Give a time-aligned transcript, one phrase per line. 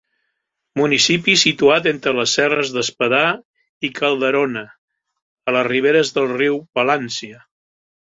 [0.79, 3.19] Municipi situat entre les serres d'Espadà
[3.89, 4.63] i Calderona,
[5.51, 7.39] a les riberes del riu Palància.